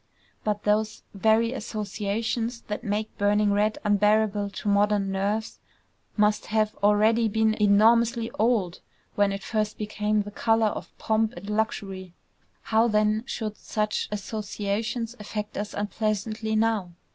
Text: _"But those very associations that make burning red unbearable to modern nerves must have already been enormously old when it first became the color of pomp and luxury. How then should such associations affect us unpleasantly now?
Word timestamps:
_"But 0.43 0.63
those 0.63 1.03
very 1.13 1.53
associations 1.53 2.61
that 2.61 2.83
make 2.83 3.15
burning 3.19 3.53
red 3.53 3.77
unbearable 3.83 4.49
to 4.49 4.67
modern 4.67 5.11
nerves 5.11 5.59
must 6.17 6.47
have 6.47 6.73
already 6.81 7.27
been 7.27 7.53
enormously 7.61 8.31
old 8.39 8.79
when 9.13 9.31
it 9.31 9.43
first 9.43 9.77
became 9.77 10.23
the 10.23 10.31
color 10.31 10.69
of 10.69 10.97
pomp 10.97 11.33
and 11.33 11.47
luxury. 11.51 12.15
How 12.63 12.87
then 12.87 13.25
should 13.27 13.57
such 13.57 14.09
associations 14.11 15.15
affect 15.19 15.55
us 15.55 15.71
unpleasantly 15.75 16.55
now? 16.55 16.93